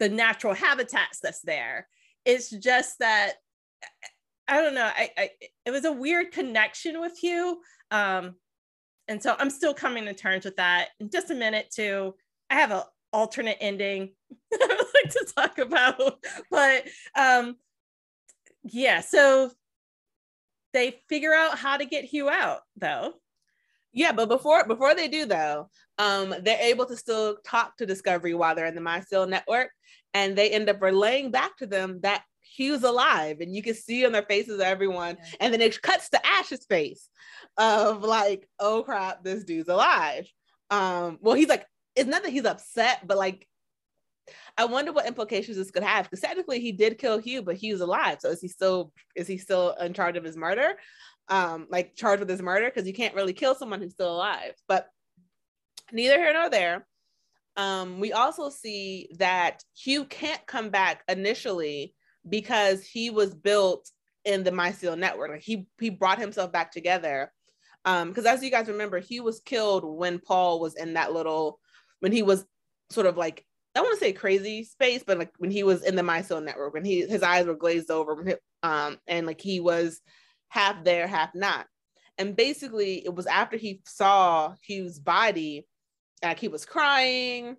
[0.01, 1.87] the natural habitats that's there.
[2.25, 3.33] It's just that
[4.47, 4.89] I don't know.
[4.93, 5.29] I, I
[5.65, 7.61] it was a weird connection with you,
[7.91, 8.33] um,
[9.07, 10.89] and so I'm still coming to terms with that.
[10.99, 12.15] In just a minute, too.
[12.49, 12.81] I have an
[13.13, 14.13] alternate ending
[14.53, 16.83] I would like to talk about, but
[17.15, 17.57] um,
[18.63, 19.01] yeah.
[19.01, 19.51] So
[20.73, 23.13] they figure out how to get Hugh out, though.
[23.93, 28.33] Yeah, but before before they do though, um, they're able to still talk to Discovery
[28.33, 29.69] while they're in the mycelial network,
[30.13, 32.23] and they end up relaying back to them that
[32.57, 35.25] Hugh's alive, and you can see on their faces of everyone, Yeah.
[35.41, 37.07] and then it cuts to Ash's face
[37.57, 40.25] of like, oh crap, this dude's alive.
[40.69, 43.47] Um, well, he's like, it's not that he's upset, but like,
[44.57, 47.81] I wonder what implications this could have because technically he did kill Hugh, but Hugh's
[47.81, 48.17] alive.
[48.21, 50.75] So is he still is he still in charge of his murder?
[51.31, 54.53] Um, like charged with his murder because you can't really kill someone who's still alive.
[54.67, 54.87] But
[55.91, 56.85] neither here nor there.
[57.57, 61.93] Um, we also see that Hugh can't come back initially
[62.27, 63.89] because he was built
[64.25, 65.31] in the mycelial network.
[65.31, 67.31] Like he he brought himself back together.
[67.85, 71.59] Um, because as you guys remember, Hugh was killed when Paul was in that little
[72.01, 72.45] when he was
[72.89, 75.95] sort of like I want to say crazy space, but like when he was in
[75.95, 79.41] the mycelial network, when he his eyes were glazed over, when he- um, and like
[79.41, 80.01] he was
[80.51, 81.65] half there, half not.
[82.17, 85.65] And basically, it was after he saw Hugh's body,
[86.21, 87.55] like he was crying,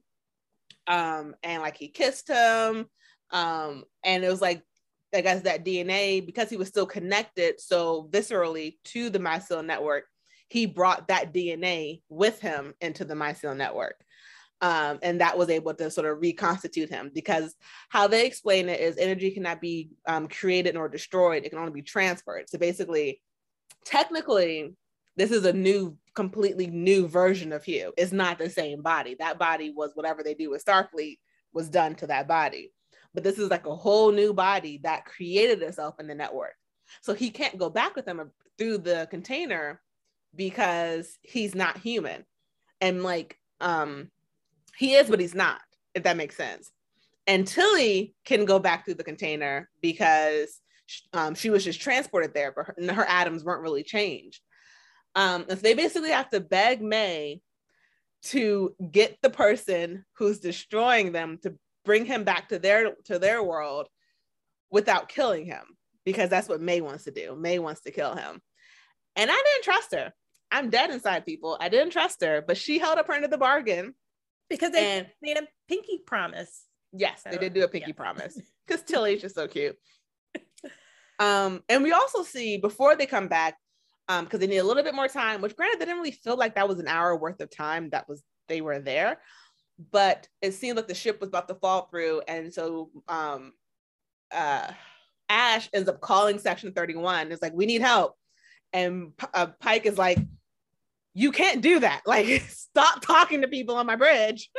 [0.86, 2.86] um, and like he kissed him,
[3.30, 4.62] um, and it was like
[5.14, 10.04] I guess that DNA because he was still connected so viscerally to the mycelial network,
[10.48, 13.96] he brought that DNA with him into the mycelial network.
[14.62, 17.56] Um, and that was able to sort of reconstitute him because
[17.88, 21.72] how they explain it is energy cannot be um, created nor destroyed; it can only
[21.72, 22.48] be transferred.
[22.48, 23.20] So basically,
[23.84, 24.76] technically,
[25.16, 27.92] this is a new, completely new version of Hugh.
[27.98, 29.16] It's not the same body.
[29.18, 31.18] That body was whatever they do with Starfleet
[31.52, 32.72] was done to that body,
[33.14, 36.54] but this is like a whole new body that created itself in the network.
[37.00, 39.80] So he can't go back with them through the container
[40.36, 42.24] because he's not human,
[42.80, 44.11] and like um
[44.76, 45.60] he is, but he's not,
[45.94, 46.70] if that makes sense.
[47.26, 50.60] And Tilly can go back through the container because
[51.12, 54.40] um, she was just transported there, but her, her atoms weren't really changed.
[55.14, 57.40] Um, and so they basically have to beg May
[58.24, 61.54] to get the person who's destroying them to
[61.84, 63.88] bring him back to their to their world
[64.70, 65.62] without killing him
[66.04, 67.36] because that's what May wants to do.
[67.36, 68.40] May wants to kill him.
[69.16, 70.12] And I didn't trust her.
[70.50, 71.56] I'm dead inside people.
[71.60, 73.94] I didn't trust her, but she held up her end of the bargain
[74.52, 76.66] because they and, made a pinky promise.
[76.92, 77.96] Yes, they did do a pinky yeah.
[77.96, 79.76] promise because Tilly's just so cute.
[81.18, 83.56] Um, and we also see before they come back,
[84.08, 86.36] um, because they need a little bit more time, which granted they didn't really feel
[86.36, 89.20] like that was an hour worth of time that was they were there,
[89.92, 93.52] but it seemed like the ship was about to fall through, and so um,
[94.32, 94.72] uh,
[95.28, 97.30] Ash ends up calling Section Thirty One.
[97.30, 98.16] It's like we need help,
[98.72, 100.18] and uh, Pike is like,
[101.14, 102.02] you can't do that.
[102.06, 104.50] Like, stop talking to people on my bridge.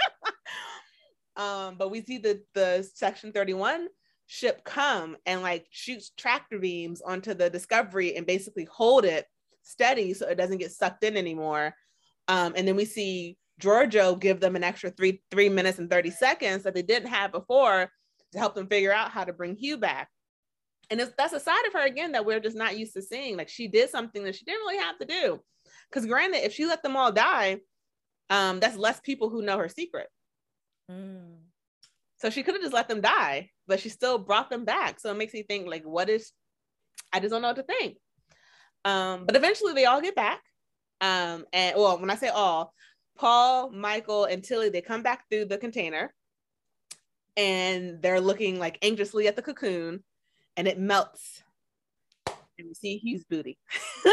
[1.35, 3.87] um, but we see the the Section 31
[4.27, 9.25] ship come and like shoots tractor beams onto the Discovery and basically hold it
[9.63, 11.73] steady so it doesn't get sucked in anymore.
[12.27, 16.11] Um, and then we see Georgiou give them an extra three three minutes and 30
[16.11, 17.91] seconds that they didn't have before
[18.31, 20.09] to help them figure out how to bring Hugh back.
[20.89, 23.37] And that's a side of her again that we're just not used to seeing.
[23.37, 25.39] Like she did something that she didn't really have to do.
[25.93, 27.59] Because granted, if she let them all die,
[28.31, 30.07] um, that's less people who know her secret.
[30.89, 31.35] Mm.
[32.17, 34.99] So she could have just let them die, but she still brought them back.
[34.99, 36.31] So it makes me think, like, what is?
[37.11, 37.97] I just don't know what to think.
[38.85, 40.41] Um, but eventually, they all get back.
[40.99, 42.73] Um, and well, when I say all,
[43.15, 46.11] Paul, Michael, and Tilly, they come back through the container,
[47.37, 50.03] and they're looking like anxiously at the cocoon,
[50.57, 51.43] and it melts,
[52.25, 53.59] and we see Hugh's booty.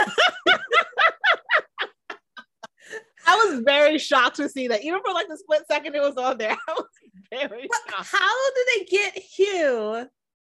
[3.27, 4.83] I was very shocked to see that.
[4.83, 6.87] Even for like the split second it was on there, I was
[7.31, 8.09] very shocked.
[8.11, 10.09] How did they get Hugh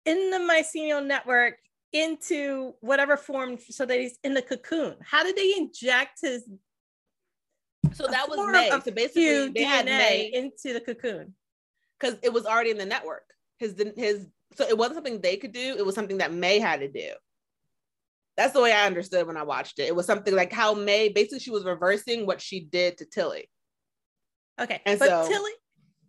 [0.05, 1.57] in the mycelial network
[1.93, 4.97] into whatever form so that he's in the cocoon?
[5.03, 6.45] How did they inject his
[7.93, 8.71] so that was May.
[8.71, 11.35] So basically, they DNA had May into the cocoon
[11.99, 13.25] because it was already in the network.
[13.59, 15.75] His his so it wasn't something they could do.
[15.77, 17.11] It was something that May had to do.
[18.37, 19.85] That's the way I understood when I watched it.
[19.85, 23.49] It was something like how May basically she was reversing what she did to Tilly.
[24.61, 24.81] Okay.
[24.87, 25.53] And but so, Tilly,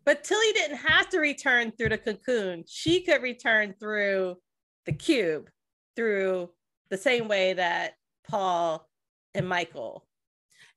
[0.06, 2.64] but Tilly didn't have to return through the cocoon.
[2.68, 4.38] She could return through
[4.86, 5.50] the cube,
[5.96, 6.50] through
[6.90, 7.94] the same way that
[8.28, 8.88] Paul
[9.34, 10.06] and Michael.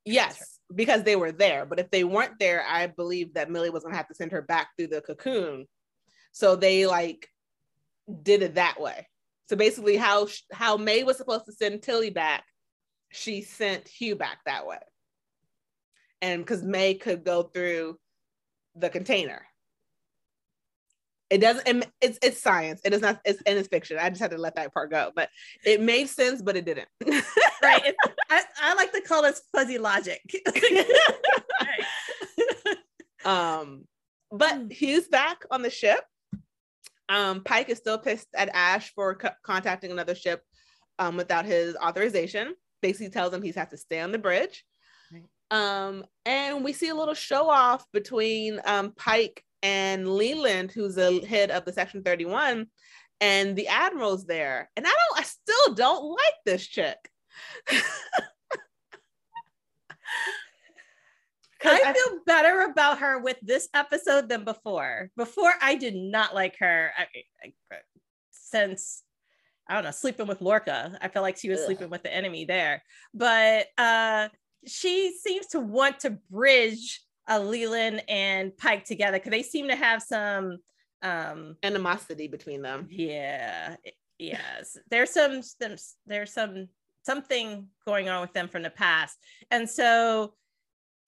[0.04, 1.66] Yes, because they were there.
[1.66, 4.42] But if they weren't there, I believe that Millie was gonna have to send her
[4.42, 5.66] back through the cocoon.
[6.32, 7.28] So they like
[8.22, 9.06] did it that way.
[9.48, 12.44] So basically, how how May was supposed to send Tilly back,
[13.10, 14.78] she sent Hugh back that way,
[16.20, 17.98] and because May could go through
[18.74, 19.42] the container.
[21.30, 21.86] It doesn't.
[22.00, 22.80] It's it's science.
[22.84, 23.20] It is not.
[23.24, 23.98] It's and it's fiction.
[23.98, 25.28] I just had to let that part go, but
[25.64, 26.88] it made sense, but it didn't.
[27.62, 27.94] right.
[28.30, 30.22] I, I like to call this fuzzy logic.
[33.26, 33.84] um,
[34.30, 34.68] but hmm.
[34.70, 36.00] Hugh's back on the ship
[37.08, 40.42] um, Pike is still pissed at Ash for co- contacting another ship
[40.98, 42.54] um, without his authorization.
[42.82, 44.64] Basically, tells him he's has to stay on the bridge.
[45.12, 45.24] Right.
[45.50, 51.24] Um, and we see a little show off between um, Pike and Leland, who's the
[51.26, 52.66] head of the Section 31,
[53.20, 54.70] and the admiral's there.
[54.76, 56.98] And I don't, I still don't like this chick.
[61.70, 65.10] I, feel better about her with this episode than before.
[65.16, 67.06] Before, I did not like her I,
[67.44, 67.52] I,
[68.30, 69.02] since
[69.68, 70.98] I don't know, sleeping with Lorca.
[71.00, 71.66] I felt like she was Ugh.
[71.66, 72.82] sleeping with the enemy there.
[73.12, 74.28] But uh,
[74.66, 79.76] she seems to want to bridge uh, Leland and Pike together because they seem to
[79.76, 80.58] have some
[81.02, 82.88] um, animosity between them.
[82.90, 83.76] Yeah.
[84.18, 84.78] Yes.
[84.90, 86.68] There's some, some there's some
[87.02, 89.16] something going on with them from the past.
[89.50, 90.34] And so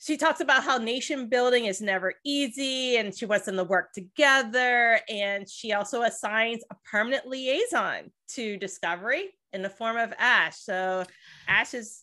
[0.00, 3.92] she talks about how nation building is never easy and she wants them to work
[3.92, 4.98] together.
[5.10, 10.56] And she also assigns a permanent liaison to Discovery in the form of Ash.
[10.56, 11.04] So
[11.46, 12.02] Ash is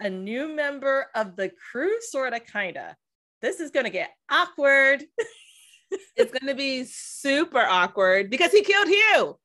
[0.00, 2.94] a new member of the crew, sort of, kind of.
[3.40, 5.04] This is going to get awkward.
[6.16, 9.38] it's going to be super awkward because he killed Hugh.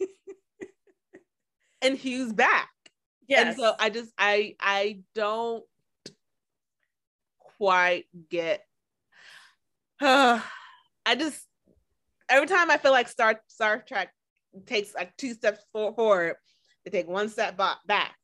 [1.82, 2.70] and Hugh's back.
[3.28, 3.48] Yes.
[3.48, 5.62] And so I just I I don't
[7.58, 8.62] quite get
[10.00, 10.40] uh,
[11.06, 11.40] I just
[12.28, 14.10] every time I feel like Star Star Trek
[14.66, 16.36] takes like two steps forward,
[16.84, 18.14] they take one step back.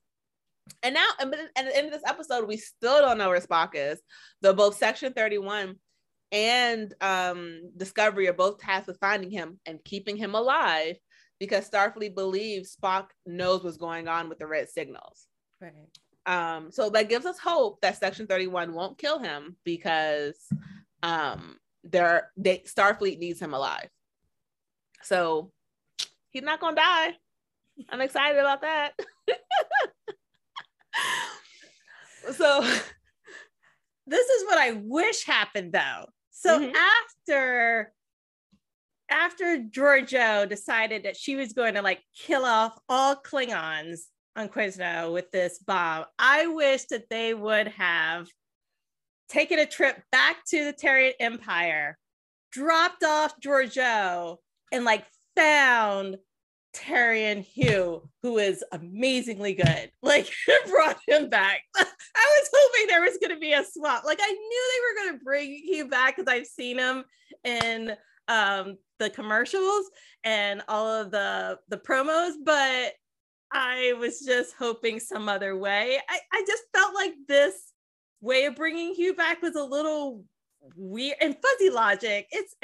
[0.82, 3.70] And now, and at the end of this episode, we still don't know where Spock
[3.74, 4.00] is.
[4.40, 5.74] Though both Section 31
[6.30, 10.96] and um, Discovery are both tasked with finding him and keeping him alive
[11.38, 15.26] because Starfleet believes Spock knows what's going on with the red signals.
[15.60, 15.72] Right.
[16.26, 20.36] Um, so that gives us hope that Section 31 won't kill him because
[21.02, 23.88] um there they Starfleet needs him alive.
[25.02, 25.50] So
[26.30, 27.16] he's not gonna die.
[27.88, 28.92] I'm excited about that.
[32.32, 32.60] so
[34.06, 36.06] this is what I wish happened though.
[36.30, 36.74] So mm-hmm.
[36.74, 37.92] after
[39.10, 44.00] after Georgiou decided that she was going to like kill off all Klingons
[44.36, 48.28] on Qo'noS with this bomb, I wish that they would have
[49.28, 51.98] taken a trip back to the Terran Empire,
[52.50, 54.36] dropped off Georgiou,
[54.70, 55.04] and like
[55.36, 56.18] found
[56.72, 59.90] Terran Hugh, who is amazingly good.
[60.02, 60.30] Like
[60.68, 61.62] brought him back.
[61.76, 64.04] I was hoping there was going to be a swap.
[64.04, 67.04] Like I knew they were going to bring Hugh back because I've seen him
[67.44, 67.92] in
[68.28, 69.90] um, the commercials
[70.24, 72.92] and all of the the promos, but
[73.52, 75.98] I was just hoping some other way.
[76.08, 77.72] I, I just felt like this
[78.20, 80.24] way of bringing Hugh back was a little
[80.76, 82.28] weird and fuzzy logic.
[82.30, 82.54] It's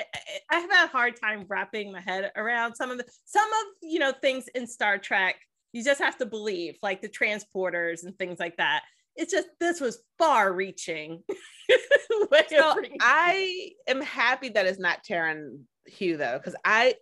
[0.50, 3.98] I have a hard time wrapping my head around some of the some of you
[3.98, 5.36] know things in Star Trek.
[5.72, 8.84] You just have to believe, like the transporters and things like that.
[9.16, 11.22] It's just this was far reaching.
[12.48, 16.94] so I am happy that it's not Terran Hugh though, because I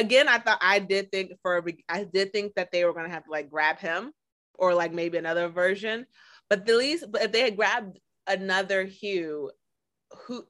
[0.00, 3.24] again I thought I did think for I did think that they were gonna have
[3.24, 4.12] to like grab him
[4.54, 6.06] or like maybe another version.
[6.48, 9.50] But the least but if they had grabbed another Hugh,
[10.26, 10.44] who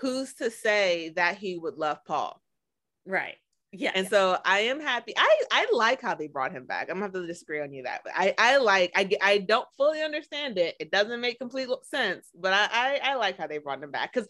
[0.00, 2.40] who's to say that he would love Paul?
[3.06, 3.36] Right.
[3.72, 3.92] Yeah.
[3.94, 5.14] And so I am happy.
[5.16, 6.88] I I like how they brought him back.
[6.88, 9.68] I'm gonna have to disagree on you that, but I I like I I don't
[9.76, 10.74] fully understand it.
[10.80, 14.12] It doesn't make complete sense, but I I, I like how they brought him back
[14.12, 14.28] because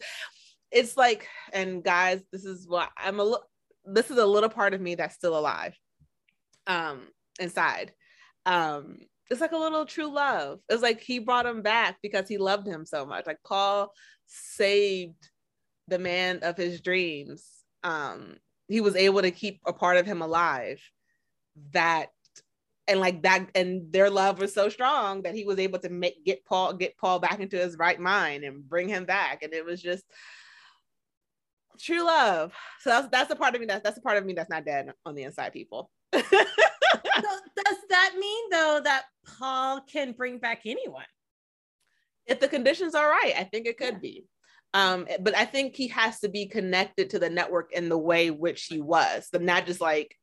[0.71, 3.50] it's like and guys, this is what I'm a little.
[3.85, 5.75] This is a little part of me that's still alive,
[6.67, 7.07] um,
[7.39, 7.93] inside.
[8.45, 8.97] Um,
[9.29, 10.59] it's like a little true love.
[10.69, 13.25] It's like he brought him back because he loved him so much.
[13.25, 13.93] Like Paul
[14.27, 15.29] saved
[15.87, 17.45] the man of his dreams.
[17.83, 20.81] Um, he was able to keep a part of him alive.
[21.71, 22.09] That
[22.87, 26.25] and like that, and their love was so strong that he was able to make
[26.25, 29.43] get Paul get Paul back into his right mind and bring him back.
[29.43, 30.03] And it was just
[31.81, 32.53] true love.
[32.81, 34.65] So that's that's a part of me that's that's a part of me that's not
[34.65, 35.89] dead on the inside, people.
[36.13, 39.03] so does that mean though that
[39.37, 41.05] Paul can bring back anyone?
[42.25, 43.99] If the conditions are right, I think it could yeah.
[43.99, 44.25] be.
[44.73, 48.31] Um, but I think he has to be connected to the network in the way
[48.31, 50.15] which he was, but not just like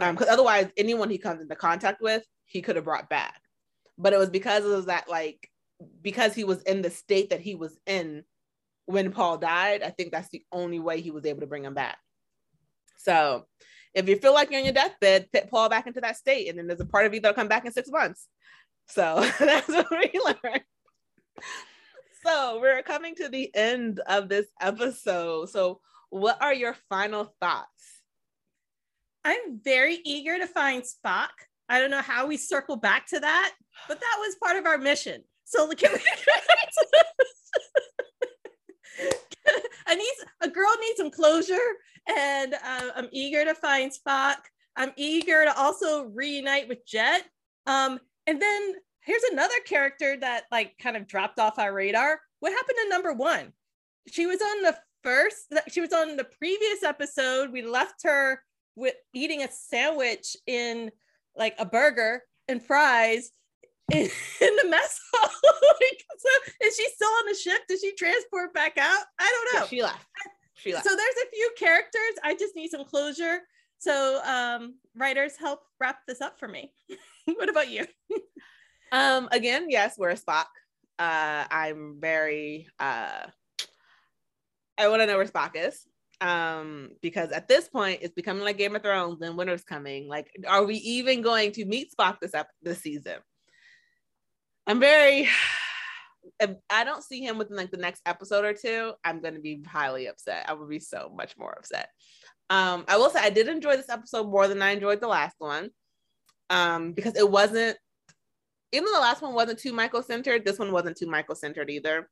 [0.00, 3.40] um because otherwise anyone he comes into contact with, he could have brought back.
[3.98, 5.48] But it was because of that, like
[6.00, 8.24] because he was in the state that he was in
[8.86, 11.74] when Paul died, I think that's the only way he was able to bring him
[11.74, 11.98] back.
[12.98, 13.46] So
[13.94, 16.58] if you feel like you're on your deathbed, put Paul back into that state, and
[16.58, 18.26] then there's a part of you that'll come back in six months.
[18.88, 20.62] So that's what we learned.
[22.24, 25.50] So we're coming to the end of this episode.
[25.50, 25.80] So,
[26.10, 28.00] what are your final thoughts?
[29.24, 31.30] I'm very eager to find Spock.
[31.68, 33.52] I don't know how we circle back to that,
[33.88, 35.24] but that was part of our mission.
[35.44, 35.98] So can we?
[39.86, 41.56] I need a girl needs some closure,
[42.08, 44.36] and uh, I'm eager to find Spock.
[44.76, 47.24] I'm eager to also reunite with Jett.
[47.66, 52.20] Um, and then here's another character that like kind of dropped off our radar.
[52.40, 53.52] What happened to number one?
[54.08, 55.52] She was on the first.
[55.68, 57.52] She was on the previous episode.
[57.52, 58.42] We left her
[58.76, 60.90] with eating a sandwich in
[61.36, 63.30] like a burger and fries
[63.90, 64.00] in,
[64.40, 65.30] in the mess hall.
[65.80, 66.28] like, so
[66.66, 67.60] is she still on the ship?
[67.68, 69.04] Did she transport back out?
[69.18, 69.66] I don't know.
[69.66, 70.06] She left.
[70.54, 70.86] She left.
[70.86, 72.14] So there's a few characters.
[72.22, 73.40] I just need some closure.
[73.78, 76.72] So um, writers help wrap this up for me.
[77.24, 77.86] what about you?
[78.92, 80.46] um, again, yes, we're a Spock.
[80.98, 83.26] Uh, I'm very uh,
[84.78, 85.86] I want to know where Spock is.
[86.20, 90.06] Um, because at this point it's becoming like Game of Thrones and winter's coming.
[90.06, 93.16] Like, are we even going to meet Spock this up this season?
[94.66, 95.28] I'm very
[96.40, 99.62] if I don't see him within like the next episode or two, I'm gonna be
[99.66, 100.46] highly upset.
[100.48, 101.88] I would be so much more upset.
[102.50, 105.36] Um, I will say I did enjoy this episode more than I enjoyed the last
[105.38, 105.70] one.
[106.50, 107.78] Um, because it wasn't
[108.72, 112.08] even the last one wasn't too Michael centered, this one wasn't too Michael centered either.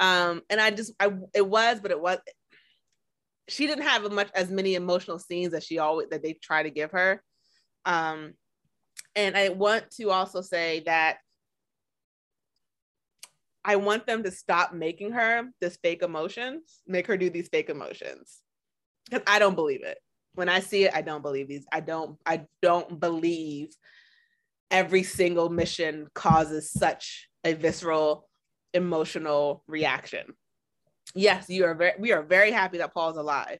[0.00, 2.18] Um, and I just I it was, but it was
[3.48, 6.70] she didn't have much as many emotional scenes as she always that they try to
[6.70, 7.22] give her.
[7.84, 8.34] Um,
[9.14, 11.18] and I want to also say that
[13.64, 17.70] I want them to stop making her this fake emotions, make her do these fake
[17.70, 18.40] emotions.
[19.06, 19.98] Because I don't believe it.
[20.34, 21.66] When I see it, I don't believe these.
[21.72, 23.68] I don't, I don't believe
[24.70, 28.28] every single mission causes such a visceral
[28.72, 30.34] emotional reaction.
[31.14, 33.58] Yes, you are very we are very happy that Paul's alive.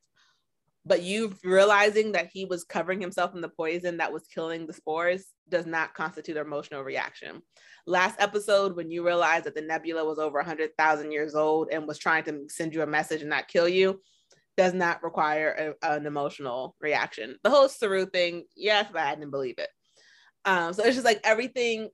[0.86, 4.72] But you realizing that he was covering himself in the poison that was killing the
[4.72, 7.40] spores does not constitute an emotional reaction.
[7.86, 11.98] Last episode, when you realized that the nebula was over 100,000 years old and was
[11.98, 14.00] trying to send you a message and not kill you,
[14.56, 17.36] does not require a, an emotional reaction.
[17.42, 19.68] The whole Saru thing, yes, but I didn't believe it.
[20.44, 21.88] Um, so it's just like everything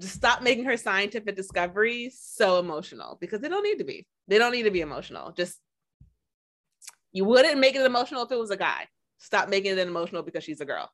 [0.00, 4.06] stop making her scientific discoveries so emotional because they don't need to be.
[4.28, 5.32] They don't need to be emotional.
[5.32, 5.58] Just
[7.12, 8.88] you wouldn't make it emotional if it was a guy.
[9.18, 10.90] Stop making it emotional because she's a girl.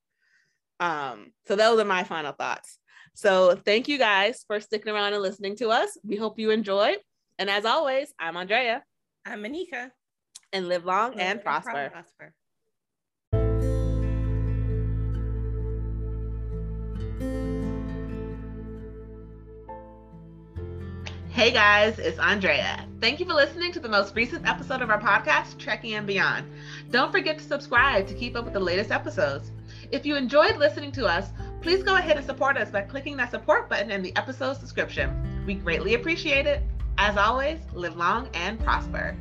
[0.81, 2.79] Um, so those are my final thoughts.
[3.15, 5.97] So thank you guys for sticking around and listening to us.
[6.05, 6.95] We hope you enjoy.
[7.39, 8.83] And as always, I'm Andrea.
[9.25, 9.91] I'm Moneca.
[10.53, 11.91] And live long live and, prosper.
[11.91, 12.35] prosper.
[21.39, 22.85] Hey guys, it's Andrea.
[23.01, 26.45] Thank you for listening to the most recent episode of our podcast, Trekkie and Beyond.
[26.91, 29.53] Don't forget to subscribe to keep up with the latest episodes.
[29.93, 31.29] If you enjoyed listening to us,
[31.61, 35.45] please go ahead and support us by clicking that support button in the episode's description.
[35.47, 36.61] We greatly appreciate it.
[36.99, 39.17] As always, live long and prosper.